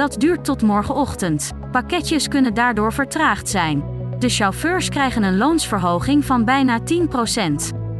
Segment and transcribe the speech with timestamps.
[0.00, 1.52] Dat duurt tot morgenochtend.
[1.72, 3.84] Pakketjes kunnen daardoor vertraagd zijn.
[4.18, 6.84] De chauffeurs krijgen een loonsverhoging van bijna 10%.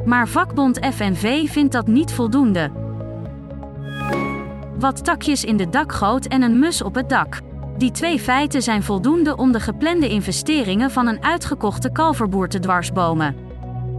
[0.05, 2.71] Maar vakbond FNV vindt dat niet voldoende.
[4.79, 7.41] Wat takjes in de dakgoot en een mus op het dak.
[7.77, 13.37] Die twee feiten zijn voldoende om de geplande investeringen van een uitgekochte kalverboer te dwarsbomen.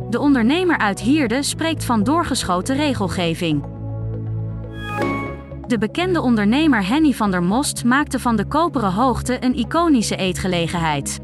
[0.09, 3.70] De ondernemer uit Hierde spreekt van doorgeschoten regelgeving.
[5.71, 11.19] De bekende ondernemer Henny van der Most maakte van de koperen hoogte een iconische eetgelegenheid.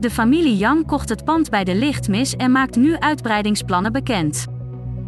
[0.00, 4.46] De familie Yang kocht het pand bij de lichtmis en maakt nu uitbreidingsplannen bekend.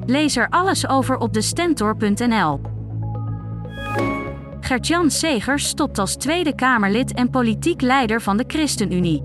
[0.06, 2.61] Lees er alles over op de stentor.nl.
[4.61, 9.23] Gertjan Segers stopt als Tweede Kamerlid en politiek leider van de ChristenUnie.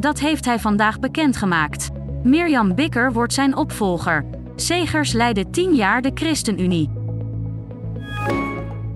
[0.00, 1.88] Dat heeft hij vandaag bekendgemaakt.
[2.22, 4.24] Mirjam Bikker wordt zijn opvolger.
[4.56, 6.97] Segers leidde 10 jaar de ChristenUnie.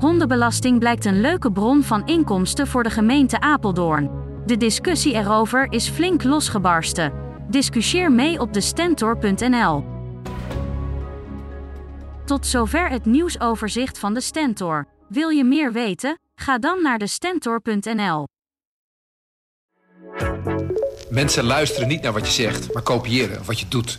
[0.03, 4.11] Hondenbelasting blijkt een leuke bron van inkomsten voor de gemeente Apeldoorn.
[4.47, 7.13] De discussie erover is flink losgebarsten.
[7.49, 9.85] Discussieer mee op de stentor.nl.
[12.25, 14.87] Tot zover het nieuwsoverzicht van de Stentor.
[15.09, 16.19] Wil je meer weten?
[16.35, 18.27] Ga dan naar de stentor.nl.
[21.11, 23.99] Mensen luisteren niet naar wat je zegt, maar kopiëren wat je doet.